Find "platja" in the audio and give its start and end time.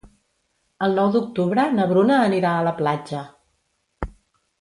2.81-3.21